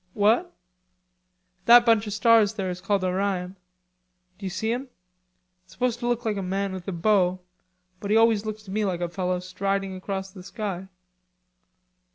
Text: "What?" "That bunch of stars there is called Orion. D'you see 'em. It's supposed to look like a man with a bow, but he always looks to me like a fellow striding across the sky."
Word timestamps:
"What?" 0.15 0.51
"That 1.65 1.85
bunch 1.85 2.07
of 2.07 2.13
stars 2.13 2.55
there 2.55 2.71
is 2.71 2.81
called 2.81 3.03
Orion. 3.03 3.55
D'you 4.39 4.49
see 4.49 4.73
'em. 4.73 4.87
It's 5.63 5.73
supposed 5.73 5.99
to 5.99 6.07
look 6.07 6.25
like 6.25 6.37
a 6.37 6.41
man 6.41 6.73
with 6.73 6.87
a 6.87 6.91
bow, 6.91 7.37
but 7.99 8.09
he 8.09 8.17
always 8.17 8.43
looks 8.43 8.63
to 8.63 8.71
me 8.71 8.83
like 8.83 9.01
a 9.01 9.09
fellow 9.09 9.39
striding 9.39 9.95
across 9.95 10.31
the 10.31 10.41
sky." 10.41 10.87